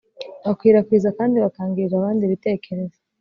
bakwirakwiza 0.43 1.09
kandi 1.17 1.35
bakangirira 1.45 1.95
abandi 1.97 2.21
ibitekerezo 2.25 2.97